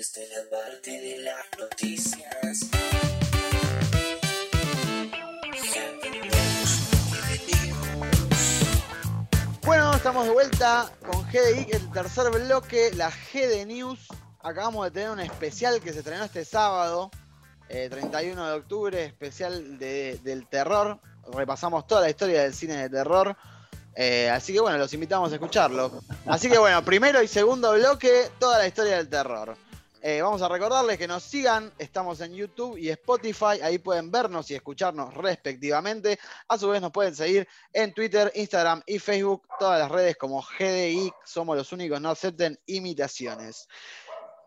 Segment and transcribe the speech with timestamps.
[0.00, 2.70] es la parte de las noticias.
[9.64, 14.08] Bueno, estamos de vuelta con GDI, el tercer bloque, la GD News.
[14.42, 17.10] Acabamos de tener un especial que se estrenó este sábado,
[17.68, 20.98] eh, 31 de octubre, especial de- del terror.
[21.32, 23.36] Repasamos toda la historia del cine de terror.
[23.94, 26.02] Eh, así que bueno, los invitamos a escucharlo.
[26.26, 29.56] Así que bueno, primero y segundo bloque, toda la historia del terror.
[30.02, 34.50] Eh, vamos a recordarles que nos sigan, estamos en YouTube y Spotify, ahí pueden vernos
[34.50, 36.18] y escucharnos respectivamente.
[36.48, 40.42] A su vez nos pueden seguir en Twitter, Instagram y Facebook, todas las redes como
[40.42, 43.68] GDI, somos los únicos, no acepten imitaciones.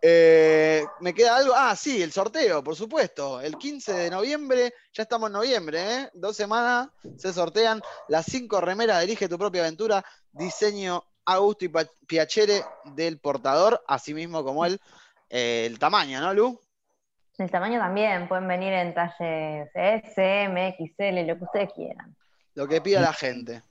[0.02, 1.53] Eh, ¿Me queda algo?
[1.55, 3.39] Ah, sí, el sorteo, por supuesto.
[3.39, 6.09] El 15 de noviembre, ya estamos en noviembre, ¿eh?
[6.16, 11.72] Dos semanas se sortean las cinco remeras Elige tu propia aventura, diseño Augusto y
[12.05, 14.77] Piacere del portador, así mismo como eh,
[15.33, 16.61] el tamaño, ¿no, Lu?
[17.39, 22.16] El tamaño también, pueden venir en talles S, M, XL, lo que ustedes quieran.
[22.53, 23.63] Lo que pida la gente.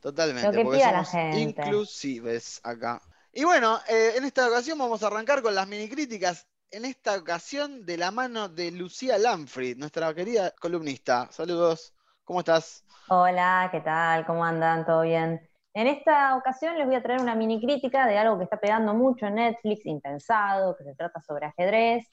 [0.00, 0.46] Totalmente.
[0.46, 1.40] Lo que porque pida la gente.
[1.40, 3.02] inclusives acá.
[3.34, 6.46] Y bueno, eh, en esta ocasión vamos a arrancar con las mini críticas.
[6.70, 11.28] En esta ocasión de la mano de Lucía Lamfrid, nuestra querida columnista.
[11.30, 11.92] Saludos.
[12.24, 12.82] ¿Cómo estás?
[13.08, 14.24] Hola, ¿qué tal?
[14.24, 14.86] ¿Cómo andan?
[14.86, 15.46] ¿Todo bien?
[15.74, 18.94] En esta ocasión les voy a traer una mini crítica de algo que está pegando
[18.94, 22.06] mucho en Netflix, impensado, que se trata sobre ajedrez,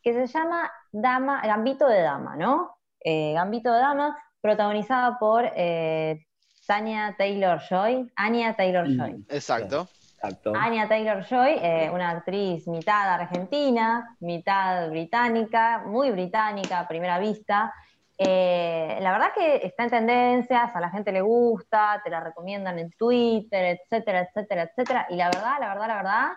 [0.00, 2.76] que se llama Dama, Gambito de Dama, ¿no?
[3.00, 6.24] Eh, Gambito de Dama, protagonizada por eh,
[6.68, 9.24] Tanya Taylor Joy, Anya Taylor Joy.
[9.28, 9.88] Exacto.
[10.14, 10.52] Exacto.
[10.54, 17.74] Anya Taylor Joy, eh, una actriz mitad argentina, mitad británica, muy británica a primera vista.
[18.22, 22.78] Eh, la verdad que está en tendencias, a la gente le gusta, te la recomiendan
[22.78, 25.06] en Twitter, etcétera, etcétera, etcétera.
[25.08, 26.28] Y la verdad, la verdad, la verdad,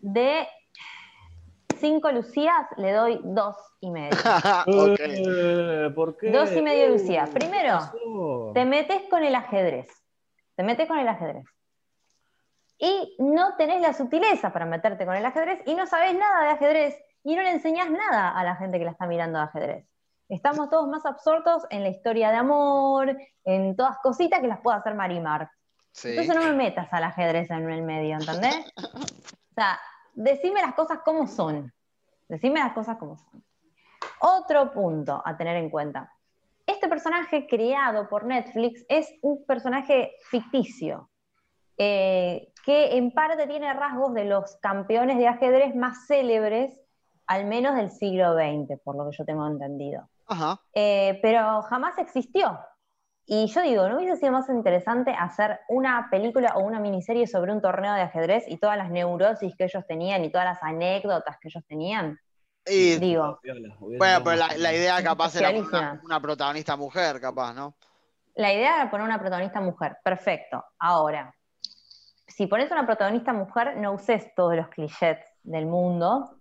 [0.00, 0.46] de
[1.76, 4.10] cinco Lucías le doy dos y medio.
[4.66, 6.30] Eh, ¿Por qué?
[6.30, 7.24] Dos y medio Lucía.
[7.32, 9.88] ¿Qué Primero, te metes con el ajedrez.
[10.54, 11.46] Te metes con el ajedrez.
[12.76, 16.50] Y no tenés la sutileza para meterte con el ajedrez y no sabés nada de
[16.50, 19.93] ajedrez y no le enseñás nada a la gente que la está mirando de ajedrez.
[20.28, 24.78] Estamos todos más absortos en la historia de amor, en todas cositas que las puede
[24.78, 25.50] hacer Marimar.
[25.92, 26.10] Sí.
[26.10, 28.56] Entonces no me metas al ajedrez en el medio, ¿entendés?
[28.76, 29.78] O sea,
[30.14, 31.72] decime las cosas como son.
[32.28, 33.44] Decime las cosas como son.
[34.20, 36.10] Otro punto a tener en cuenta.
[36.66, 41.10] Este personaje creado por Netflix es un personaje ficticio,
[41.76, 46.80] eh, que en parte tiene rasgos de los campeones de ajedrez más célebres,
[47.26, 50.08] al menos del siglo XX, por lo que yo tengo entendido.
[50.26, 50.60] Ajá.
[50.72, 52.58] Eh, pero jamás existió.
[53.26, 57.52] Y yo digo, ¿no hubiese sido más interesante hacer una película o una miniserie sobre
[57.52, 61.38] un torneo de ajedrez y todas las neurosis que ellos tenían y todas las anécdotas
[61.40, 62.18] que ellos tenían?
[62.66, 63.40] Y, Digo,
[63.98, 67.74] bueno, pero la, idea capaz era una, una protagonista mujer, capaz, ¿no?
[68.36, 69.96] la idea era poner una protagonista mujer.
[70.02, 70.64] Perfecto.
[70.78, 71.34] Ahora,
[72.26, 76.40] si pones una protagonista mujer, no uses todos los clichés del mundo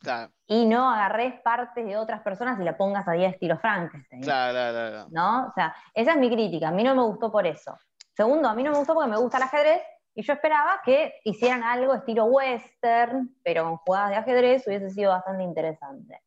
[0.00, 4.20] Claro, y no agarres partes de otras personas y la pongas a 10 estilo Frankenstein.
[4.20, 5.06] claro, claro, claro.
[5.10, 5.46] ¿no?
[5.46, 7.78] O sea, esa es mi crítica, a mí no me gustó por eso.
[8.16, 9.80] Segundo, a mí no me gustó porque me gusta el ajedrez
[10.12, 15.12] y yo esperaba que hicieran algo estilo western, pero con jugadas de ajedrez hubiese sido
[15.12, 16.20] bastante interesante.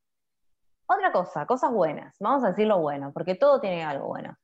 [0.85, 4.38] Otra cosa, cosas buenas, vamos a decir lo bueno, porque todo tiene algo bueno.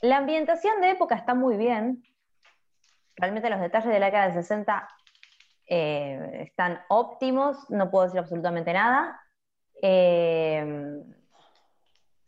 [0.00, 2.02] La ambientación de época está muy bien,
[3.16, 4.88] realmente los detalles de la década del 60
[5.68, 9.20] eh, están óptimos, no puedo decir absolutamente nada.
[9.82, 11.02] Eh,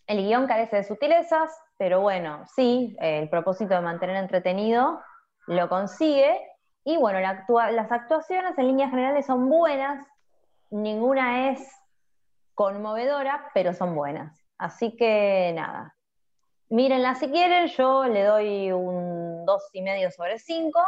[0.06, 5.00] el guion carece de sutilezas, pero bueno, sí, el propósito de mantener entretenido
[5.46, 6.40] lo consigue.
[6.84, 10.06] Y bueno, las actuaciones en líneas generales son buenas,
[10.70, 11.70] ninguna es
[12.54, 14.42] conmovedora, pero son buenas.
[14.56, 15.94] Así que nada,
[16.70, 20.80] mírenla si quieren, yo le doy un dos y medio sobre 5.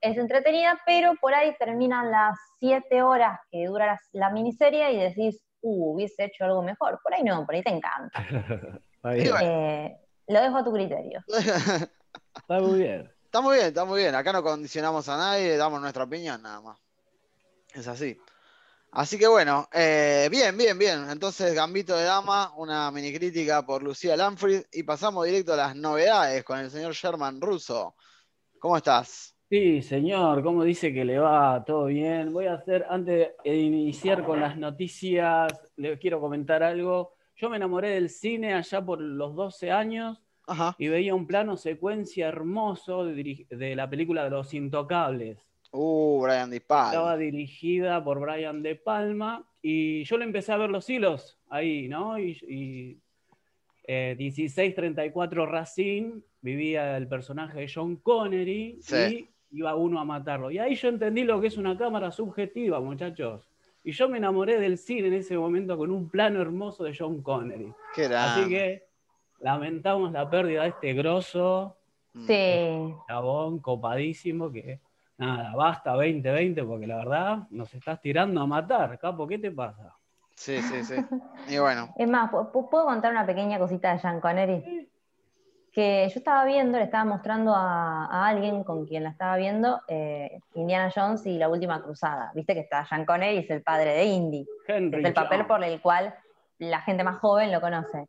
[0.00, 5.44] Es entretenida, pero por ahí terminan las 7 horas que dura la miniserie y decís,
[5.62, 7.00] uh, hubiese hecho algo mejor.
[7.02, 8.26] Por ahí no, por ahí te encanta.
[9.02, 9.96] Eh,
[10.26, 11.24] lo dejo a tu criterio.
[11.28, 13.10] está muy bien.
[13.24, 14.14] Está muy bien, está muy bien.
[14.14, 16.78] Acá no condicionamos a nadie, damos nuestra opinión nada más.
[17.72, 18.20] Es así.
[18.92, 21.08] Así que bueno, eh, bien, bien, bien.
[21.08, 25.76] Entonces, Gambito de Dama, una mini crítica por Lucía Lamfrid y pasamos directo a las
[25.76, 27.94] novedades con el señor Sherman Russo.
[28.58, 29.34] ¿Cómo estás?
[29.50, 31.64] Sí, señor, ¿cómo dice que le va?
[31.64, 32.32] ¿Todo bien?
[32.32, 37.14] Voy a hacer, antes de iniciar con las noticias, le quiero comentar algo.
[37.34, 40.76] Yo me enamoré del cine allá por los 12 años Ajá.
[40.78, 45.38] y veía un plano secuencia hermoso de, la película de Los Intocables.
[45.72, 47.16] Uh, Brian De Estaba Palma.
[47.16, 52.20] dirigida por Brian De Palma y yo le empecé a ver los hilos ahí, ¿no?
[52.20, 52.98] Y, y
[53.82, 58.96] eh, 1634 Racine vivía el personaje de John Connery Sí.
[58.96, 60.50] y iba uno a matarlo.
[60.50, 63.48] Y ahí yo entendí lo que es una cámara subjetiva, muchachos.
[63.82, 67.22] Y yo me enamoré del cine en ese momento con un plano hermoso de John
[67.22, 67.72] Connery.
[67.94, 68.06] Qué.
[68.06, 68.84] Así que
[69.40, 71.76] lamentamos la pérdida de este grosso
[72.12, 72.26] Mm.
[72.26, 72.94] Sí.
[73.06, 74.80] chabón copadísimo que
[75.16, 79.94] nada, basta 2020 porque la verdad nos estás tirando a matar, capo, ¿qué te pasa?
[80.34, 80.94] Sí, sí, sí.
[81.48, 84.79] Y bueno, Es más, ¿pu- pu- ¿puedo contar una pequeña cosita de Sean Connery?
[85.72, 89.80] Que yo estaba viendo, le estaba mostrando a, a alguien con quien la estaba viendo,
[89.86, 92.32] eh, Indiana Jones y la última cruzada.
[92.34, 94.46] Viste que está Sean Connery, es el padre de Indy.
[94.66, 95.46] Henry Es el papel Jones.
[95.48, 96.14] por el cual
[96.58, 98.08] la gente más joven lo conoce.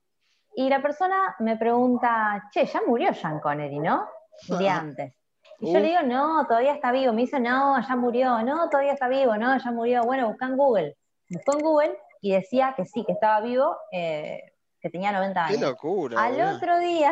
[0.55, 4.07] Y la persona me pregunta, che, ya murió Sean Connery, ¿no?
[4.49, 5.13] Un día antes.
[5.59, 5.81] Y yo Uh.
[5.83, 7.13] le digo, no, todavía está vivo.
[7.13, 10.01] Me dice, no, ya murió, no, todavía está vivo, no, ya murió.
[10.01, 10.97] Bueno, busca en Google.
[11.29, 14.41] Buscó en Google y decía que sí, que estaba vivo, eh,
[14.81, 15.69] que tenía 90 qué años.
[15.69, 16.19] locura.
[16.21, 16.55] Al boludo.
[16.57, 17.11] otro día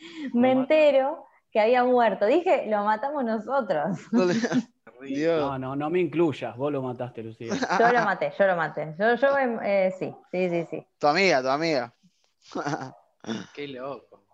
[0.34, 2.26] me entero que había muerto.
[2.26, 3.98] Dije, lo matamos nosotros.
[5.00, 5.58] No.
[5.58, 7.54] No, no, me incluyas, vos lo mataste, Lucía.
[7.78, 8.94] Yo lo maté, yo lo maté.
[8.98, 10.86] Yo, yo eh, sí, sí, sí, sí.
[10.98, 11.94] Tu amiga, tu amiga.
[13.54, 14.26] Qué loco.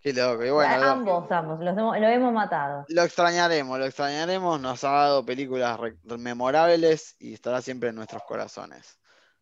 [0.00, 0.44] Qué loco.
[0.44, 2.84] Y bueno, lo, ambos, ambos, los hemos- lo hemos matado.
[2.88, 4.60] lo extrañaremos, lo extrañaremos.
[4.60, 5.78] Nos ha dado películas
[6.18, 8.98] memorables y estará siempre en nuestros corazones.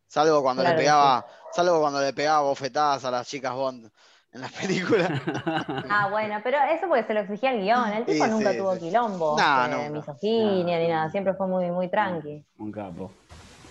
[0.07, 3.91] Salvo cuando Claro le pegaba, salvo cuando le pegaba bofetadas a las chicas Bond
[4.33, 5.11] en las películas.
[5.91, 7.89] Ah, bueno, pero eso porque se lo exigía el guion.
[7.93, 8.81] El tipo Sí, nunca sí, tuvo sí.
[8.81, 9.91] quilombo, No, eh, nunca.
[10.13, 11.11] misoginia No, ni nada.
[11.11, 12.45] Siempre fue muy, muy tranqui.
[12.59, 13.11] Un capo.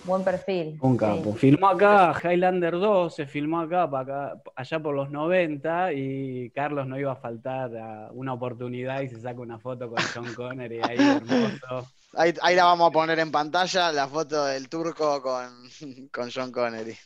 [0.04, 0.78] Buen perfil.
[0.80, 0.98] Un sí.
[0.98, 1.34] capo.
[1.34, 6.86] Filmó acá Highlander 2, se filmó acá, pa' acá, allá por los 90 y Carlos
[6.86, 10.80] no iba a faltar a una oportunidad y se saca una foto con John Connery
[10.82, 11.86] ahí hermoso.
[12.14, 15.68] Ahí, ahí la vamos a poner en pantalla, la foto del turco con,
[16.12, 16.96] con John Connery.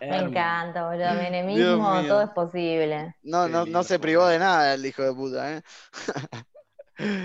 [0.00, 1.14] Me encanta, boludo.
[1.14, 3.14] Menemismo, todo es posible.
[3.22, 5.62] No, no, no se privó de nada el hijo de puta, ¿eh?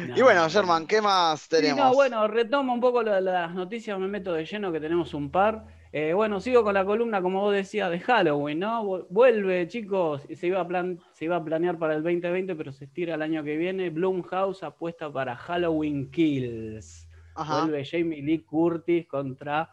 [0.02, 0.50] No, y bueno, no.
[0.50, 1.74] Sherman, ¿qué más Sí, tenemos?
[1.74, 5.14] no, bueno, retomo un poco lo de las noticias, me meto de lleno que tenemos
[5.14, 5.66] un par.
[5.92, 8.84] Eh, bueno, sigo con la columna, como vos decías, de Halloween, ¿no?
[8.86, 12.72] Vu- Vuelve, chicos, se iba, a plan, se iba a planear para el 2020, pero
[12.74, 13.90] se estira el año que viene.
[13.92, 17.03] Blumhouse apuesta para Halloween Kills.
[17.36, 17.62] Ajá.
[17.62, 19.70] Vuelve Jamie Lee Curtis contra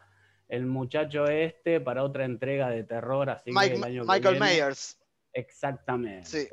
[0.48, 4.34] el muchacho este para otra entrega de terror, así que Mike- el año que Michael
[4.38, 4.98] viene- Myers.
[5.32, 6.26] Exactamente.
[6.26, 6.48] Sí.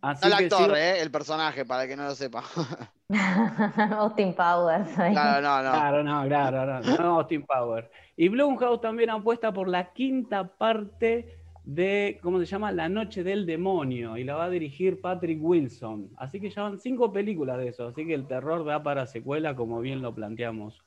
[0.00, 1.00] Así No el que actor, sigo- ¿eh?
[1.00, 2.42] El personaje, para el que no lo sepa.
[3.98, 4.90] Austin Powers.
[4.94, 5.70] claro, no, no.
[5.70, 7.90] Claro, no, claro, no, no, Austin Power.
[8.16, 12.72] Y Blumhouse también apuesta por la quinta parte de, ¿cómo se llama?
[12.72, 16.10] La Noche del Demonio, y la va a dirigir Patrick Wilson.
[16.16, 19.54] Así que ya van cinco películas de eso, así que el terror da para secuela,
[19.54, 20.78] como bien lo planteamos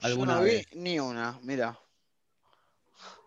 [0.00, 0.66] Yo alguna no vi vez.
[0.74, 1.78] ni una, mira.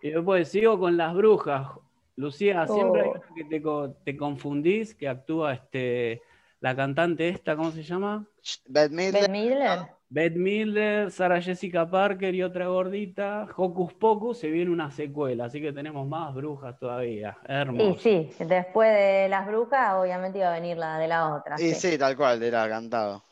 [0.01, 1.67] Y después sigo con las brujas.
[2.15, 3.11] Lucía, siempre hay Oh.
[3.11, 6.21] una que te, co- te confundís, que actúa este,
[6.59, 8.25] la cantante esta, ¿cómo se llama?
[8.67, 9.87] Beth Midler.
[10.09, 13.47] Beth Miller, Sarah Jessica Parker y otra gordita.
[13.55, 17.37] Hocus Pocus se viene una secuela, así que tenemos más brujas todavía.
[17.47, 17.99] Y Hermoso.
[17.99, 21.55] sí, después de las brujas, obviamente iba a venir la de la otra.
[21.59, 21.91] Y sí.
[21.91, 23.23] sí, tal cual, era cantado.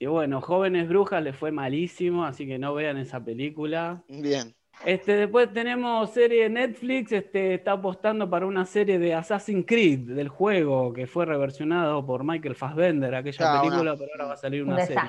[0.00, 4.02] Y bueno, Jóvenes Brujas le fue malísimo, así que no vean esa película.
[4.08, 4.54] Bien.
[4.84, 10.14] Este, después tenemos serie de Netflix, este, está apostando para una serie de Assassin's Creed,
[10.14, 14.32] del juego, que fue reversionado por Michael Fassbender, aquella Claro, película, una- pero ahora va
[14.34, 15.02] a salir Un una serie.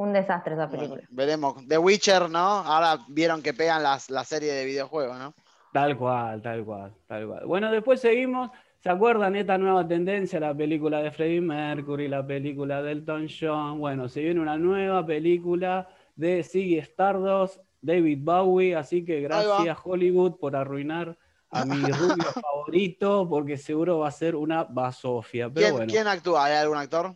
[0.00, 1.08] Un desastre esa Bueno, película.
[1.10, 1.68] veremos.
[1.68, 2.38] The Witcher, ¿no?
[2.38, 5.34] Ahora vieron que pegan las, la serie de videojuegos, ¿no?
[5.74, 7.44] Tal cual, tal cual, tal cual.
[7.44, 8.50] Bueno, después seguimos.
[8.78, 10.40] ¿Se acuerdan esta nueva tendencia?
[10.40, 13.78] La película de Freddie Mercury, la película de Elton John.
[13.78, 18.74] Bueno, se viene una nueva película de Ziggy Stardust, David Bowie.
[18.74, 21.18] Así que gracias Hollywood por arruinar
[21.50, 25.50] a mi rubio favorito, porque seguro va a ser una basofia.
[25.50, 25.90] Pero ¿Quién, bueno.
[25.92, 26.46] quién actúa?
[26.46, 27.14] ¿Hay algún actor?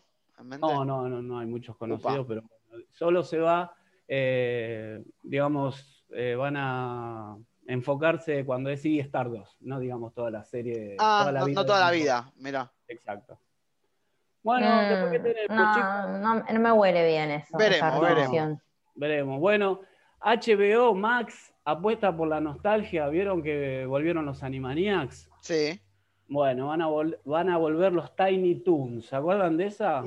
[0.60, 2.28] No, no, no, no hay muchos conocidos, Upa.
[2.28, 2.42] pero
[2.92, 3.74] solo se va,
[4.08, 10.96] eh, digamos, eh, van a enfocarse cuando es Iggy Stardust, no digamos toda la serie.
[10.98, 12.72] Ah, toda la no, vida no de toda la vida, mira.
[12.88, 13.38] Exacto.
[14.42, 17.56] Bueno, Mm, después que tenés, pues, no, no, no me huele bien eso.
[17.56, 18.58] Veremos, esa veremos.
[18.94, 19.40] veremos.
[19.40, 19.80] Bueno,
[20.20, 23.08] HBO Max apuesta por la nostalgia.
[23.08, 25.30] ¿Vieron que volvieron los Animaniacs?
[25.40, 25.80] Sí.
[26.26, 29.06] Bueno, van a, vol- van a volver los Tiny Toons.
[29.06, 30.02] ¿Se acuerdan de esa?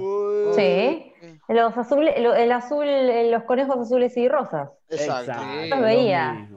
[0.55, 1.13] Sí.
[1.47, 2.85] Los azules, lo- el azul,
[3.31, 4.69] los conejos azules y rosas.
[4.89, 5.33] Exacto.
[5.69, 6.47] Los lo veía.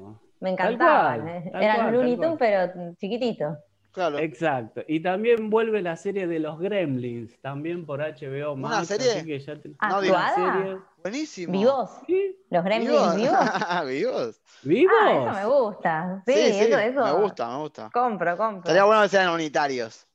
[0.41, 1.21] Me Tal encantaban.
[1.21, 1.49] cual, eh.
[1.53, 3.59] tal Eran cual, Looney Tunes, pero chiquititos.
[3.93, 4.19] Claro.
[4.19, 4.83] Exacto.
[4.87, 8.89] Y también vuelve la serie de los Gremlins, también por HBO ¿Una Max.
[8.89, 9.11] serie?
[9.11, 10.35] así que ya te- ¿Actuada?
[10.35, 10.79] serie.
[11.03, 11.53] Buenísimo.
[11.53, 11.91] ¿Vivos?
[12.07, 12.37] ¿Sí?
[12.51, 13.87] ¿Los gremlins vivos?
[13.87, 14.41] ¿Vivos?
[14.63, 14.93] ¿Vivos?
[15.03, 16.23] Ah, eso me gusta.
[16.27, 17.05] Sí, eso, eso.
[17.05, 17.91] Me gusta, me gusta.
[17.93, 18.59] Compro, compro.
[18.59, 20.07] Estaría bueno que sean unitarios.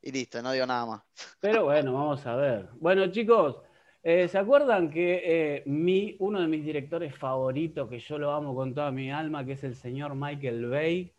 [0.00, 1.02] Y listo, no digo nada más.
[1.40, 2.68] Pero bueno, vamos a ver.
[2.74, 3.56] Bueno, chicos,
[4.02, 8.54] eh, ¿se acuerdan que eh, mi, uno de mis directores favoritos, que yo lo amo
[8.54, 11.12] con toda mi alma, que es el señor Michael Bay,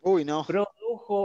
[0.00, 0.44] Uy, no.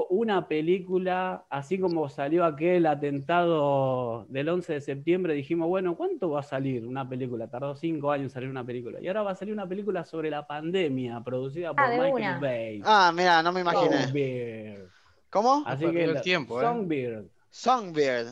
[0.10, 6.40] Una película, así como salió aquel atentado del 11 de septiembre, dijimos, bueno, ¿cuánto va
[6.40, 7.50] a salir una película?
[7.50, 9.00] Tardó cinco años en salir una película.
[9.02, 12.14] Y ahora va a salir una película sobre la pandemia, producida por Ah, de Michael
[12.16, 12.40] una.
[12.40, 12.82] Bay.
[12.86, 14.04] Ah, mira, no me imaginé.
[14.04, 14.90] Songbird.
[15.30, 15.64] ¿Cómo?
[15.66, 16.64] Así que el tiempo, ¿eh?
[16.66, 17.26] Songbird.
[17.50, 18.28] Songbird.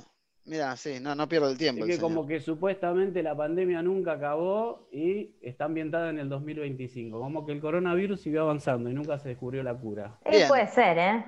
[0.46, 1.84] Mira, sí, no, no pierdo el tiempo.
[1.84, 2.16] Así el que señor.
[2.16, 7.20] como que supuestamente la pandemia nunca acabó y está ambientada en el 2025.
[7.20, 10.18] Como que el coronavirus siguió avanzando y nunca se descubrió la cura.
[10.26, 10.48] Eh, Bien.
[10.48, 11.26] puede ser, ¿eh?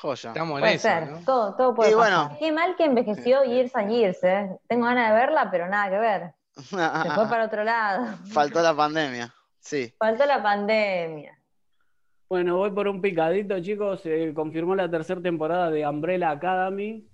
[0.00, 0.30] Joya.
[0.30, 1.08] Estamos en Puede eso, ser.
[1.10, 1.18] ¿no?
[1.24, 2.26] Todo, todo puede Y pasar.
[2.26, 2.36] bueno.
[2.38, 4.58] Qué mal que envejeció Years and Years, ¿eh?
[4.68, 6.34] Tengo ganas de verla, pero nada que ver.
[6.54, 8.06] Se fue para otro lado.
[8.32, 9.32] Faltó la pandemia.
[9.60, 9.92] Sí.
[9.98, 11.32] Faltó la pandemia.
[12.28, 14.00] Bueno, voy por un picadito, chicos.
[14.00, 17.06] Se confirmó la tercera temporada de Umbrella Academy.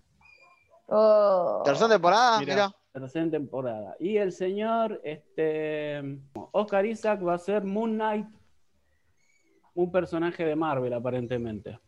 [0.86, 1.62] Oh.
[1.64, 2.70] Tercera temporada, mira.
[2.92, 3.94] Tercera temporada.
[3.98, 6.18] Y el señor este,
[6.52, 8.26] Oscar Isaac va a ser Moon Knight,
[9.74, 11.78] un personaje de Marvel, aparentemente.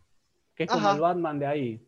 [0.54, 0.94] Que es como Ajá.
[0.96, 1.86] el Batman de ahí.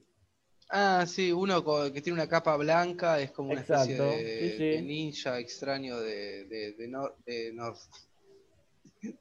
[0.68, 4.64] Ah, sí, uno que tiene una capa blanca, es como una especie de, sí, sí.
[4.64, 7.88] de ninja extraño de, de, de, Nor- de North-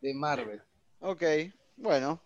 [0.01, 0.61] de Marvel.
[1.01, 1.23] Ok,
[1.77, 2.19] bueno.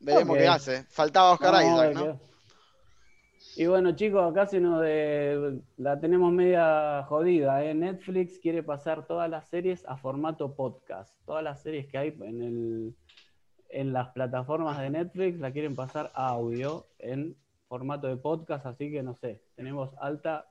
[0.00, 0.84] Veremos qué hace.
[0.90, 2.20] Faltaba Oscar a Isaac, ¿no?
[2.20, 5.60] qué- Y bueno, chicos, acá se nos de...
[5.78, 7.64] la tenemos media jodida.
[7.64, 7.72] ¿eh?
[7.74, 11.16] Netflix quiere pasar todas las series a formato podcast.
[11.24, 12.94] Todas las series que hay en, el...
[13.68, 17.36] en las plataformas de Netflix la quieren pasar a audio en
[17.68, 20.46] formato de podcast, así que no sé, tenemos alta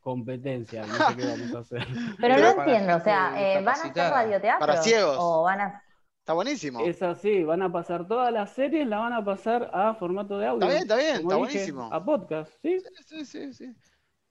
[0.00, 0.86] competencia.
[0.86, 1.86] No sé qué vamos a hacer.
[2.20, 4.58] Pero Pero no entiendo, o sea, eh, ¿van a hacer radioteatro?
[4.66, 5.16] Para ciegos.
[5.20, 5.82] ¿O van a...
[6.20, 6.80] Está buenísimo.
[6.80, 10.46] Es así, van a pasar todas las series, la van a pasar a formato de
[10.46, 10.66] audio.
[10.66, 11.88] Está bien, está bien, está dije, buenísimo.
[11.92, 12.78] A podcast, ¿sí?
[13.06, 13.74] Sí, sí, sí.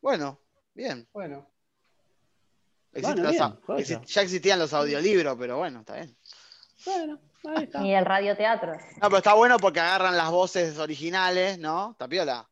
[0.01, 0.39] Bueno,
[0.75, 1.07] bien.
[1.11, 1.47] Bueno,
[2.93, 6.15] Bueno, bien, exi- ya existían los audiolibros, pero bueno, está bien.
[6.85, 7.19] Bueno,
[7.55, 7.83] ahí está.
[7.85, 8.73] Y el radioteatro.
[8.73, 11.95] No, pero está bueno porque agarran las voces originales, ¿no?
[11.97, 12.47] Tapiola.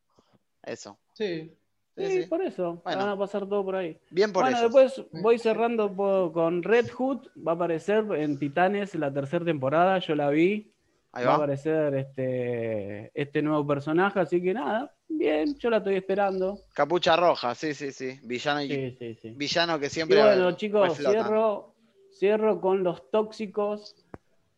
[0.64, 0.98] Eso.
[1.14, 1.56] sí.
[1.98, 2.28] Sí, Sí, sí.
[2.28, 3.00] por eso, Bueno.
[3.06, 3.98] van a pasar todo por ahí.
[4.10, 4.74] Bien por bueno, ellos.
[4.74, 5.96] después voy cerrando
[6.34, 10.74] con Red Hood, va a aparecer en Titanes la tercera temporada, yo la vi,
[11.14, 11.44] Ahí va a va.
[11.44, 16.60] aparecer este, este nuevo personaje, así que nada, bien, yo la estoy esperando.
[16.74, 18.20] Capucha roja, sí, sí, sí.
[18.24, 19.30] Villano, y, Sí, sí, sí.
[19.30, 20.22] villano que Y siempre.
[20.22, 21.14] bueno, chicos, reflotan.
[21.14, 21.76] cierro,
[22.12, 24.05] cierro con los tóxicos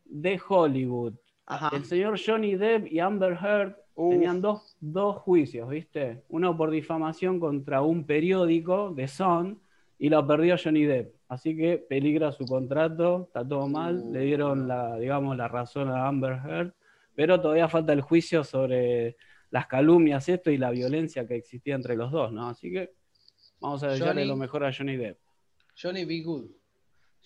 [0.09, 1.13] de Hollywood.
[1.45, 1.69] Ajá.
[1.75, 4.11] El señor Johnny Depp y Amber Heard Uf.
[4.11, 6.23] tenían dos, dos juicios, ¿viste?
[6.29, 9.59] Uno por difamación contra un periódico, The Sun,
[9.99, 11.15] y lo perdió Johnny Depp.
[11.29, 14.11] Así que peligra su contrato, está todo mal, Uh.
[14.13, 16.73] le dieron la, digamos, la razón a Amber Heard,
[17.15, 19.15] pero todavía falta el juicio sobre
[19.49, 22.47] las calumnias, esto y la violencia que existía entre los dos, ¿no?
[22.49, 22.93] Así que
[23.59, 25.17] vamos a desearle Johnny- lo mejor a Johnny Depp.
[25.81, 26.21] Johnny B.
[26.21, 26.45] Good.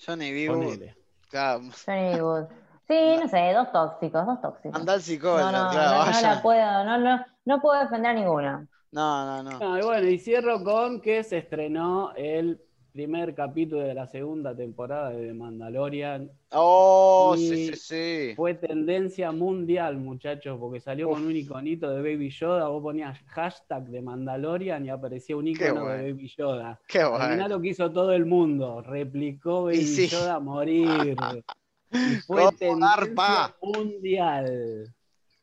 [0.05, 0.47] Johnny.
[0.47, 0.95] Ponele.
[1.29, 1.61] Claro.
[1.85, 2.45] Johnny Good.
[2.87, 4.79] Sí, no sé, dos tóxicos, dos tóxicos.
[4.79, 6.11] Anda al psicólogo, no, no, claro.
[6.11, 8.67] no, la puedo, no, no, no puedo defender a ninguna.
[8.91, 9.79] No, no, no.
[9.79, 12.59] Y bueno, y cierro con que se estrenó el
[12.91, 16.29] primer capítulo de la segunda temporada de The Mandalorian.
[16.51, 18.33] Oh, Y- sí, sí, sí.
[18.35, 22.67] Fue tendencia mundial, muchachos, porque salió con un iconito de Baby Yoda.
[22.67, 25.89] Vos ponías hashtag de Mandalorian y aparecía un icono bueno.
[26.03, 26.79] de Baby Yoda.
[26.85, 27.47] Qué Al final bueno.
[27.47, 30.07] lo que hizo todo el mundo, replicó Baby sí.
[30.09, 31.15] Yoda a morir.
[31.91, 34.93] Y fue ¿Cómo tendencia mundial.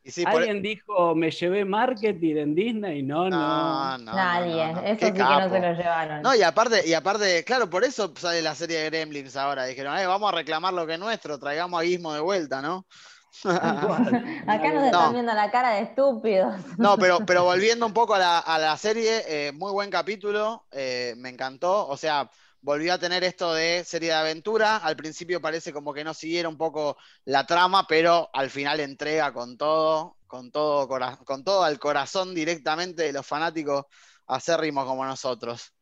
[0.02, 3.02] Y sí, por- ¿Alguien dijo, me llevé marketing en Disney?
[3.02, 3.36] No, no.
[3.36, 4.14] No, no.
[4.14, 4.86] Nadie, no, no.
[4.86, 6.22] eso Qué sí que no se lo llevaron.
[6.22, 9.66] No, y aparte, y aparte, claro, por eso sale la serie de Gremlins ahora.
[9.66, 12.86] Dijeron, eh, vamos a reclamar lo que es nuestro, traigamos a Gizmo de vuelta, ¿no?
[13.44, 14.86] Acá nos No.
[14.86, 16.54] están viendo la cara de estúpidos.
[16.78, 20.64] No, pero, pero volviendo un poco a la, a la serie, eh, muy buen capítulo,
[20.72, 21.86] eh, me encantó.
[21.86, 24.76] O sea, volvió a tener esto de serie de aventura.
[24.78, 29.32] Al principio parece como que no siguiera un poco la trama, pero al final entrega
[29.32, 30.88] con todo, con todo,
[31.24, 33.84] con todo al corazón directamente de los fanáticos
[34.26, 35.72] acérrimos como nosotros.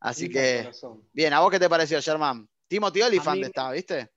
[0.00, 0.68] Así que,
[1.12, 2.48] bien, ¿a vos qué te pareció, Germán?
[2.68, 4.10] Timothy Olyphant mí- estaba, ¿viste?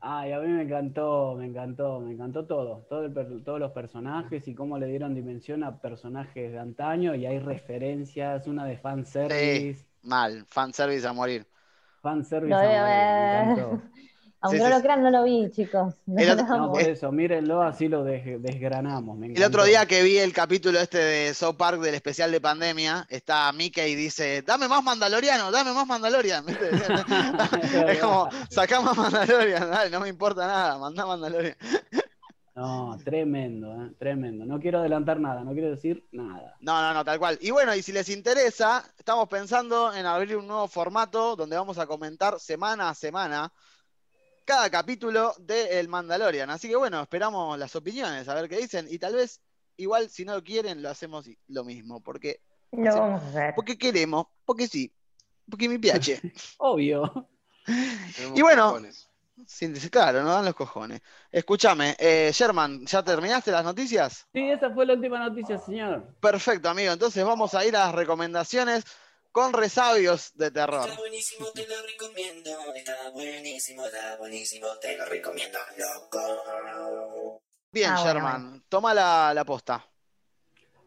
[0.00, 4.46] Ay, a mí me encantó, me encantó, me encantó todo, todo el todos los personajes
[4.48, 9.87] y cómo le dieron dimensión a personajes de antaño y hay referencias, una de fanservice,
[10.08, 11.46] Mal, fanservice a morir.
[12.02, 13.82] fanservice a morir, me encantó.
[14.40, 15.94] Aunque Sí, no sí, lo crean, no lo vi, chicos.
[16.06, 19.18] No otro- No, por eso, mírenlo, así lo des- desgranamos.
[19.18, 22.40] me El otro día que vi el capítulo este de South Park del especial de
[22.40, 26.44] pandemia, está Mickey y dice, dame más Mandaloriano, dame más Mandalorian.
[27.88, 31.56] es como, sacá más Mandalorian, dale, no me importa nada, mandá Mandalorian.
[32.58, 33.92] No, tremendo, ¿eh?
[34.00, 34.44] tremendo.
[34.44, 36.56] No quiero adelantar nada, no quiero decir nada.
[36.58, 37.38] No, no, no, tal cual.
[37.40, 41.78] Y bueno, y si les interesa, estamos pensando en abrir un nuevo formato donde vamos
[41.78, 43.52] a comentar semana a semana
[44.44, 46.50] cada capítulo de El Mandalorian.
[46.50, 48.88] Así que bueno, esperamos las opiniones, a ver qué dicen.
[48.90, 49.40] Y tal vez,
[49.76, 52.00] igual, si no quieren, lo hacemos lo mismo.
[52.00, 52.40] Porque,
[52.72, 53.54] Lo vamos a hacer.
[53.54, 54.92] porque queremos, porque sí,
[55.48, 56.20] porque mi piache.
[56.58, 57.28] Obvio.
[58.34, 58.80] Y bueno,
[59.46, 61.00] Sí, claro, no dan los cojones.
[61.30, 64.26] Escúchame, eh, Sherman, ¿ya terminaste las noticias?
[64.32, 66.14] Sí, esa fue la última noticia, señor.
[66.20, 66.92] Perfecto, amigo.
[66.92, 68.84] Entonces vamos a ir a las recomendaciones
[69.32, 70.88] con resabios de terror.
[70.88, 72.50] Está buenísimo, te lo recomiendo.
[72.74, 77.40] Está buenísimo, está buenísimo, te lo recomiendo, loco.
[77.70, 79.84] Bien, Ah, bueno, toma la, la posta.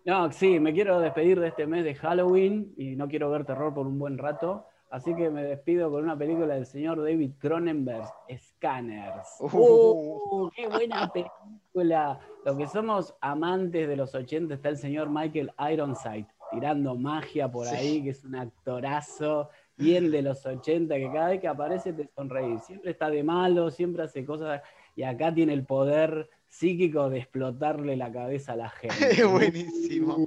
[0.04, 3.74] No, sí, me quiero despedir de este mes de Halloween y no quiero ver terror
[3.74, 4.68] por un buen rato.
[4.92, 8.04] Así que me despido con una película del señor David Cronenberg,
[8.38, 9.38] Scanners.
[9.40, 9.48] Uh.
[9.58, 10.50] ¡Uh!
[10.54, 12.20] ¡Qué buena película!
[12.46, 17.66] Los que somos amantes de los 80 está el señor Michael Ironside tirando magia por
[17.68, 17.76] Sí.
[17.76, 22.08] ahí, que es un actorazo bien de los 80, que cada vez que aparece te
[22.14, 22.62] sonreís.
[22.66, 24.62] Siempre está de malo, siempre hace cosas
[24.98, 28.96] y acá tiene el poder psíquico de explotarle la cabeza a la gente.
[29.24, 30.18] Es buenísimo.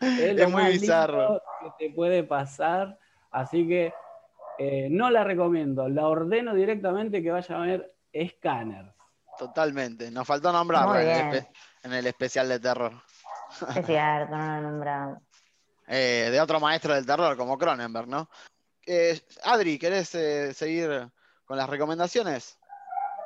[0.00, 1.18] Es, lo Es muy más bizarro.
[1.28, 1.42] lindo
[1.78, 2.98] que te puede pasar.
[3.30, 3.92] Así que
[4.58, 5.88] eh, no la recomiendo.
[5.88, 8.94] La ordeno directamente que vaya a ver Scanners.
[9.38, 10.10] Totalmente.
[10.10, 11.46] Nos faltó nombrarlo Muy en el,
[11.82, 12.92] en especial de terror.
[13.76, 15.18] Es cierto, no lo nombramos.
[15.92, 18.30] Eh, de otro maestro del terror, como Cronenberg, ¿no?
[18.86, 21.10] Eh, Adri, ¿querés eh, seguir
[21.44, 22.60] con las recomendaciones?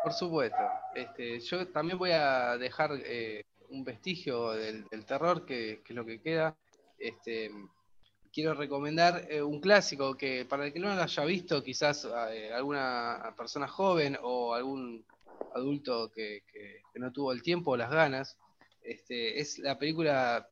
[0.02, 0.62] Por supuesto.
[0.94, 5.96] Este, yo también voy a dejar eh, un vestigio del, del terror, que, que es
[5.96, 6.56] lo que queda.
[6.98, 7.50] Este,
[8.34, 12.52] quiero recomendar eh, un clásico que para el que no lo haya visto, quizás eh,
[12.52, 15.06] alguna persona joven o algún
[15.54, 18.36] adulto que, que- que no tuvo el tiempo o las ganas,
[18.82, 20.48] este, es la película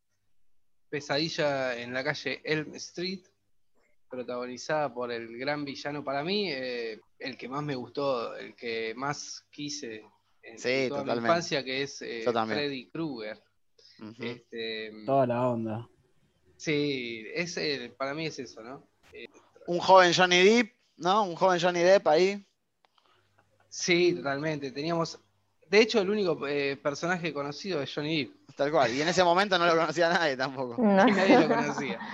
[0.89, 3.23] Pesadilla en la calle Elm Street,
[4.09, 8.93] protagonizada por el gran villano para mí, eh, el que más me gustó, el que
[8.95, 10.05] más quise
[10.43, 12.23] en, Sí, toda mi infancia, que es eh.
[12.55, 13.43] Freddy Krueger.
[14.21, 15.89] Este, Toda la onda.
[16.63, 18.87] Sí, es, el- para mí es eso, ¿no?
[19.67, 21.25] Un joven Johnny Depp, ¿no?
[21.25, 22.45] Un joven Johnny Depp ahí.
[23.69, 24.71] Sí, totalmente.
[24.73, 25.19] Teníamos,
[25.69, 28.35] de hecho, el único eh, personaje conocido es Johnny Depp.
[28.57, 28.93] Tal cual.
[28.95, 30.81] Y en ese momento no lo conocía nadie tampoco.
[30.83, 31.09] No.
[31.09, 31.99] y nadie lo conocía.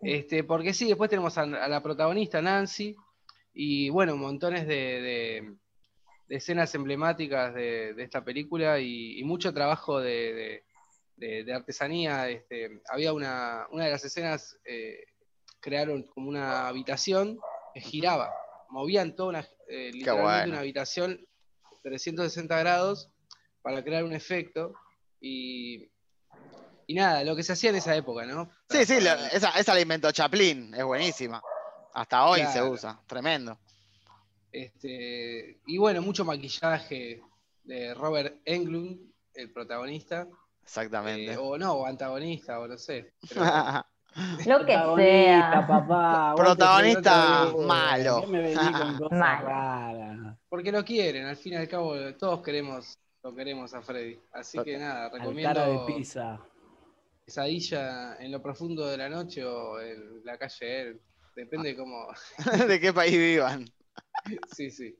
[0.00, 2.94] Este, porque sí, después tenemos a, a la protagonista Nancy
[3.52, 5.54] y bueno, montones de, de-
[6.28, 10.62] de escenas emblemáticas de, de esta película y, y mucho trabajo de,
[11.18, 12.28] de- artesanía.
[12.28, 15.04] Este, había una, una de las escenas, eh,
[15.60, 17.38] crearon como una habitación
[17.74, 18.32] que giraba,
[18.70, 20.48] movían toda una, eh, literalmente bueno.
[20.52, 21.26] una habitación
[21.82, 23.10] 360 grados
[23.62, 24.72] para crear un efecto
[25.20, 25.90] y,
[26.86, 28.50] y nada, lo que se hacía en esa época, ¿no?
[28.70, 31.42] Sí, sí, lo- esa, esa la inventó Chaplin, es buenísima.
[31.94, 33.58] Hasta hoy se usa, tremendo.
[34.52, 37.20] Este, y bueno, mucho maquillaje
[37.64, 40.26] de Robert Englund, el protagonista.
[40.68, 41.32] Exactamente.
[41.32, 43.14] eh, o no, o antagonista, o no sé.
[43.26, 43.42] pero-
[44.46, 45.64] Lo que sea.
[45.66, 46.34] papá.
[46.36, 48.20] Protagonista malo.
[48.20, 49.46] ¿Qué me venís con cosas Malo.
[49.48, 50.36] raras?
[50.50, 54.18] porque lo quieren, al fin y al cabo todos queremos, lo queremos a Freddy.
[54.32, 56.38] Así que nada, Al cara de recomiendo pizza.
[57.24, 61.00] Pesadilla en lo profundo de la noche o en la calle él.
[61.34, 62.08] Depende cómo.
[62.66, 63.70] ¿De qué país vivan?
[64.54, 64.98] sí, sí.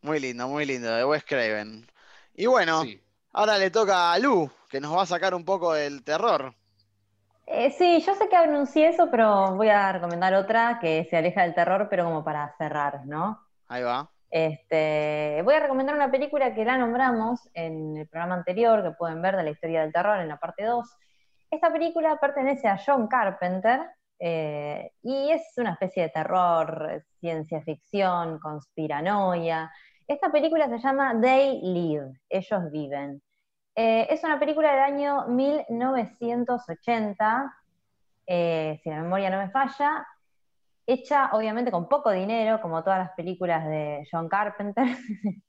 [0.00, 1.86] Muy lindo, muy lindo, de Wes Craven.
[2.34, 3.00] Y bueno, sí.
[3.36, 6.54] Ahora le toca a Lu, que nos va a sacar un poco del terror.
[7.46, 11.42] Eh, sí, yo sé que anuncié eso, pero voy a recomendar otra que se aleja
[11.42, 13.38] del terror, pero como para cerrar, ¿no?
[13.68, 14.10] Ahí va.
[14.30, 19.20] Este, voy a recomendar una película que la nombramos en el programa anterior, que pueden
[19.20, 20.96] ver de la historia del terror en la parte 2.
[21.50, 23.82] Esta película pertenece a John Carpenter
[24.18, 29.70] eh, y es una especie de terror, ciencia ficción, conspiranoia.
[30.08, 33.22] Esta película se llama They Live, Ellos Viven.
[33.78, 37.54] Eh, es una película del año 1980,
[38.26, 40.06] eh, si la memoria no me falla,
[40.86, 44.86] hecha obviamente con poco dinero, como todas las películas de John Carpenter.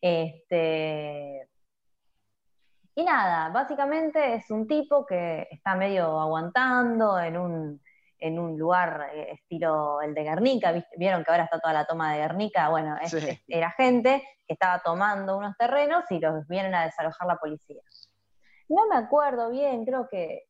[0.00, 1.46] este,
[2.94, 7.82] y nada, básicamente es un tipo que está medio aguantando en un,
[8.26, 12.12] en un lugar eh, estilo el de Guernica, vieron que ahora está toda la toma
[12.14, 13.18] de Guernica, bueno, es- Sí.
[13.18, 17.82] es- era gente que estaba tomando unos terrenos y los vienen a desalojar la policía.
[18.68, 20.44] No me acuerdo bien, creo que,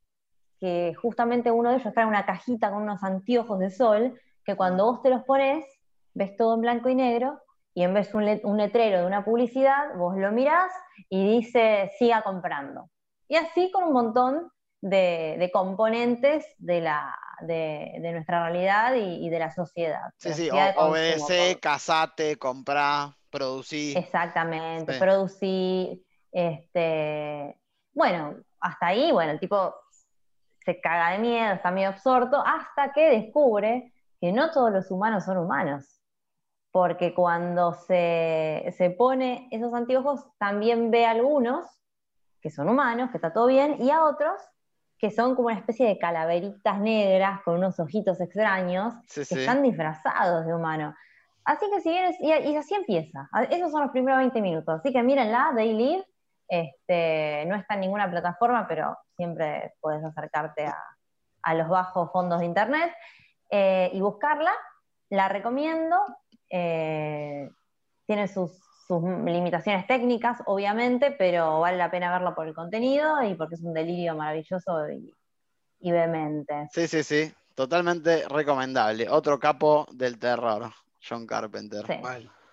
[0.59, 4.85] que justamente uno de ellos trae una cajita con unos anteojos de sol, que cuando
[4.85, 5.65] vos te los pones,
[6.13, 7.41] ves todo en blanco y negro,
[7.73, 10.71] y en vez de un, le- un letrero de una publicidad, vos lo mirás
[11.09, 12.89] y dice siga comprando.
[13.27, 14.49] Y así con un montón
[14.81, 20.11] de, de componentes de, la, de, de nuestra realidad y, y de la sociedad.
[20.17, 23.93] Sí, la sí, sociedad obedece, casate, comprá, producí.
[23.95, 24.99] Exactamente, Sí.
[24.99, 27.59] producir, este,
[27.93, 29.75] bueno, hasta ahí, bueno, el tipo
[30.65, 35.25] se caga de miedo, está medio absorto, hasta que descubre que no todos los humanos
[35.25, 36.01] son humanos.
[36.71, 41.65] Porque cuando se, se pone esos anteojos, también ve a algunos
[42.41, 44.39] que son humanos, que está todo bien, y a otros
[44.97, 49.39] que son como una especie de calaveritas negras con unos ojitos extraños, Sí, que sí.
[49.39, 50.95] están disfrazados de humano.
[51.43, 53.29] Así que si vienes, y, y así empieza.
[53.31, 54.79] A- Esos son los primeros 20 minutos.
[54.79, 56.05] Así que mírenla, Day Live.
[56.47, 60.77] Este, no está en ninguna plataforma, pero siempre puedes acercarte a,
[61.43, 62.91] a los bajos fondos de internet
[63.49, 64.51] eh, y buscarla.
[65.09, 65.97] La recomiendo.
[66.49, 67.49] eh,
[68.07, 68.51] tiene sus,
[68.87, 73.61] sus limitaciones técnicas, obviamente, pero vale la pena verla por el contenido y porque es
[73.61, 75.13] un delirio maravilloso y,
[75.79, 76.67] y vehemente.
[76.71, 77.33] Sí, sí, sí.
[77.55, 79.09] Totalmente recomendable.
[79.09, 80.69] Otro capo del terror,
[81.07, 81.85] John Carpenter.
[81.87, 81.93] Sí.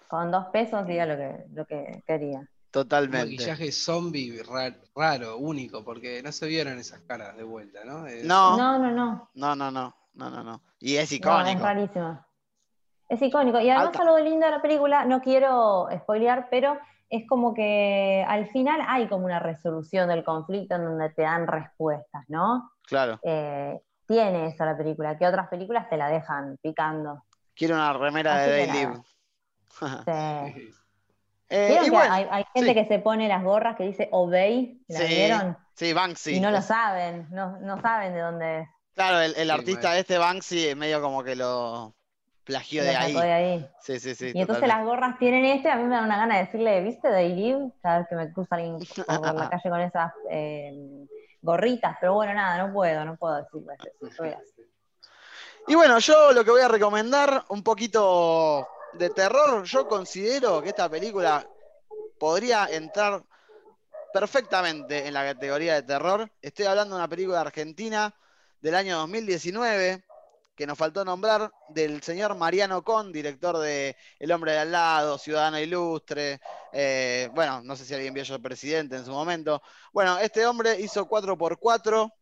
[0.09, 2.39] Con dos pesos diga lo que, lo que quería.
[2.39, 3.25] Un Totalmente.
[3.27, 8.07] maquillaje zombie ra- raro, único, porque no se vieron esas caras de vuelta, ¿no?
[8.25, 9.31] No, No, no, no.
[9.35, 10.63] no, no, no, no, no, no.
[10.81, 11.63] Y es No, es icónico.
[11.63, 12.25] rarísimo.
[13.13, 13.61] Es icónico.
[13.61, 14.03] Y además Alta.
[14.05, 16.79] algo lindo de la película, no quiero spoilear, pero
[17.11, 21.47] es como que al final hay como una resolución del conflicto en donde te dan
[21.47, 22.71] respuestas, ¿no?
[22.87, 23.21] Claro.
[23.23, 27.23] Eh, tiene eso la película, que otras películas te la dejan picando.
[27.55, 28.67] Quiero una remera Así de.
[28.67, 29.03] Live.
[30.07, 30.75] Sí.
[31.55, 32.75] Eh, ¿Vieron y que bueno, hay, hay gente sí.
[32.75, 34.83] que se pone las gorras que dice Obey?
[34.89, 35.59] ¿La sí, vieron?
[35.75, 36.37] sí, Banksy.
[36.37, 38.69] y no lo saben, no, no saben de dónde es.
[38.95, 39.99] Claro, el, el Sí, artista mal.
[39.99, 41.95] este Banksy es medio como que lo
[42.45, 43.13] plagió Lo de ahí.
[43.13, 43.71] de ahí.
[43.81, 44.33] Sí, sí, sí.
[44.35, 47.09] Y entonces las gorras tienen este, a mí me da una gana de decirle, ¿viste
[47.09, 47.73] Day Live?
[47.83, 51.07] Cada vez que me cruza alguien por la calle con esas eh,
[51.41, 54.25] gorritas, pero bueno, nada, no puedo, no puedo decirles eso.
[55.69, 60.71] Y bueno, yo lo que voy a recomendar, un poquito de terror, yo considero que
[60.71, 61.47] esta película
[62.19, 63.23] podría entrar
[64.13, 66.31] perfectamente en la categoría de terror.
[66.41, 68.15] Estoy hablando de una película argentina
[68.61, 70.05] del año 2019,
[70.55, 75.19] que nos faltó nombrar, del señor Mariano Con, director de El hombre de al lado,
[75.19, 76.41] Ciudadano Ilustre,
[76.73, 79.63] eh, bueno, no sé si alguien vio Yo Presidente en su momento.
[79.93, 82.13] Bueno, este hombre hizo 4x4,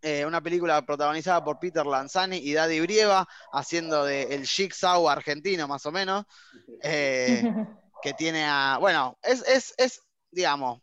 [0.00, 5.66] eh, una película protagonizada por Peter Lanzani y Daddy Brieva, haciendo de el Jigsaw argentino,
[5.68, 6.24] más o menos,
[6.82, 7.42] eh,
[8.02, 8.78] que tiene a.
[8.80, 10.80] Bueno, es, es, es, digamos,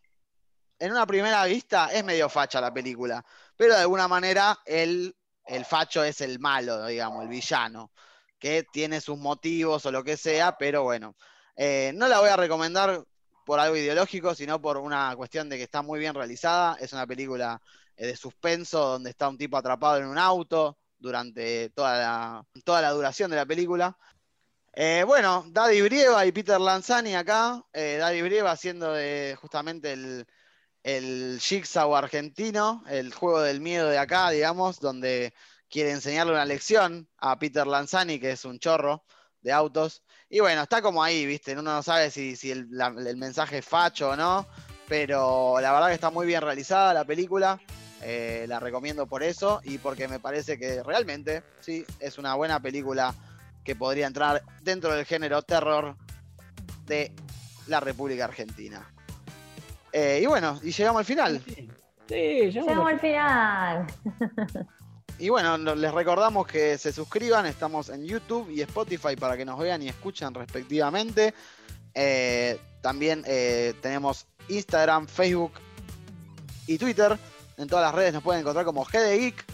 [0.78, 3.24] en una primera vista es medio facha la película,
[3.56, 7.92] pero de alguna manera el, el facho es el malo, digamos, el villano,
[8.38, 11.16] que tiene sus motivos o lo que sea, pero bueno.
[11.56, 13.02] Eh, no la voy a recomendar
[13.46, 16.76] por algo ideológico, sino por una cuestión de que está muy bien realizada.
[16.80, 17.60] Es una película
[17.96, 22.82] eh, de suspenso donde está un tipo atrapado en un auto durante toda la, toda
[22.82, 23.96] la duración de la película.
[24.72, 27.62] Eh, bueno, Daddy Brieva y Peter Lanzani acá.
[27.72, 30.26] Eh, Daddy Brieva haciendo de justamente el,
[30.86, 35.34] el Jigsaw argentino, el juego del miedo de acá, digamos, donde
[35.68, 39.02] quiere enseñarle una lección a Peter Lanzani, que es un chorro
[39.42, 40.04] de autos.
[40.30, 41.54] Y bueno, está como ahí, ¿viste?
[41.54, 42.68] Uno no sabe si, si el,
[43.16, 44.46] mensaje es facho o no,
[44.86, 47.60] pero la verdad que está muy bien realizada la película.
[48.02, 52.60] Eh, la recomiendo por eso y porque me parece que realmente, sí, es una buena
[52.60, 53.12] película
[53.64, 55.96] que podría entrar dentro del género terror
[56.84, 57.12] de
[57.66, 58.88] la República Argentina.
[59.98, 61.42] Eh, y bueno, y llegamos al final.
[61.46, 61.70] Sí,
[62.16, 63.86] llegamos Llegamos al al final.
[65.18, 69.58] Y bueno, les recordamos que se suscriban, estamos en YouTube y Spotify para que nos
[69.58, 71.32] vean y escuchen respectivamente.
[71.94, 75.52] Eh, también eh, tenemos Instagram, Facebook
[76.66, 77.18] y Twitter.
[77.56, 79.44] En todas las redes nos pueden encontrar como GD Geek.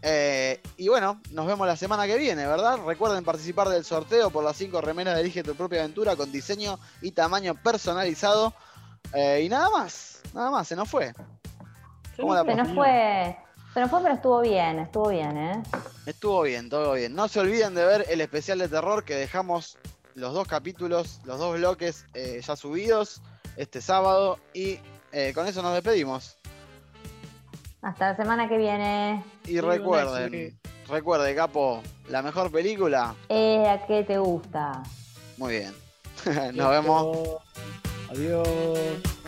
[0.00, 2.78] Eh, y bueno, nos vemos la semana que viene, ¿verdad?
[2.86, 6.78] Recuerden participar del sorteo por las 5 remeras de Elige tu propia aventura con diseño
[7.02, 8.54] y tamaño personalizado.
[9.14, 11.12] Eh, y nada más, nada más, se nos fue.
[12.16, 13.36] ¿Cómo la Se nos fue,
[13.74, 15.62] se nos fue, pero estuvo bien, estuvo bien, ¿eh?
[16.06, 17.14] Estuvo bien, todo bien.
[17.14, 19.78] No se olviden de ver el especial de terror que dejamos
[20.14, 23.22] los dos capítulos, los dos bloques eh, ya subidos
[23.56, 24.38] este sábado.
[24.52, 24.78] Y
[25.12, 26.36] eh, con eso nos despedimos.
[27.82, 29.24] Hasta la semana que viene.
[29.46, 30.58] Y recuerden.
[30.88, 33.14] Recuerde, Capo, la mejor película.
[33.28, 34.82] Eh, ¿A qué te gusta?
[35.38, 35.74] Muy bien.
[36.54, 37.18] Nos vemos.
[38.12, 39.21] Adiós.